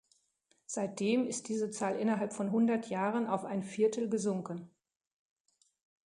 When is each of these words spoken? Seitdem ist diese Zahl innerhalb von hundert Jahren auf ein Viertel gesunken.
Seitdem 0.65 1.27
ist 1.27 1.47
diese 1.47 1.69
Zahl 1.69 1.99
innerhalb 1.99 2.33
von 2.33 2.51
hundert 2.51 2.89
Jahren 2.89 3.27
auf 3.27 3.45
ein 3.45 3.61
Viertel 3.61 4.09
gesunken. 4.09 4.67